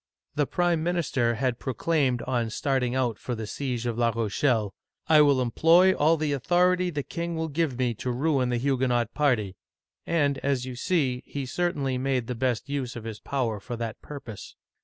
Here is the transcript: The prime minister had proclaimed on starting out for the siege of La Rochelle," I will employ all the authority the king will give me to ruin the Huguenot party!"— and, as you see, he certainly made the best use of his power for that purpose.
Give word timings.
The 0.33 0.47
prime 0.47 0.81
minister 0.81 1.35
had 1.35 1.59
proclaimed 1.59 2.23
on 2.23 2.49
starting 2.49 2.95
out 2.95 3.19
for 3.19 3.35
the 3.35 3.45
siege 3.45 3.85
of 3.85 3.99
La 3.99 4.09
Rochelle," 4.09 4.73
I 5.07 5.21
will 5.21 5.39
employ 5.39 5.93
all 5.93 6.17
the 6.17 6.33
authority 6.33 6.89
the 6.89 7.03
king 7.03 7.35
will 7.35 7.49
give 7.49 7.77
me 7.77 7.93
to 7.93 8.09
ruin 8.09 8.49
the 8.49 8.57
Huguenot 8.57 9.13
party!"— 9.13 9.57
and, 10.07 10.39
as 10.39 10.65
you 10.65 10.75
see, 10.75 11.21
he 11.27 11.45
certainly 11.45 11.99
made 11.99 12.25
the 12.25 12.33
best 12.33 12.67
use 12.67 12.95
of 12.95 13.03
his 13.03 13.19
power 13.19 13.59
for 13.59 13.75
that 13.77 14.01
purpose. 14.01 14.55